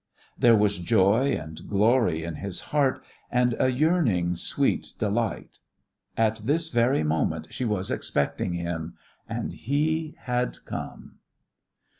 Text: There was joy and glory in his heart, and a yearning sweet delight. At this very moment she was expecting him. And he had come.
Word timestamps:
There 0.35 0.55
was 0.55 0.79
joy 0.79 1.33
and 1.33 1.61
glory 1.67 2.23
in 2.23 2.33
his 2.37 2.59
heart, 2.73 3.03
and 3.29 3.55
a 3.59 3.69
yearning 3.71 4.35
sweet 4.35 4.93
delight. 4.97 5.59
At 6.17 6.37
this 6.37 6.69
very 6.69 7.03
moment 7.03 7.53
she 7.53 7.65
was 7.65 7.91
expecting 7.91 8.53
him. 8.53 8.95
And 9.29 9.53
he 9.53 10.15
had 10.21 10.65
come. 10.65 11.19